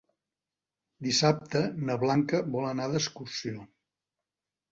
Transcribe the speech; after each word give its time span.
Dissabte 1.07 1.61
na 1.89 1.97
Blanca 2.03 2.41
vol 2.55 2.67
anar 2.71 2.87
d'excursió. 2.95 3.67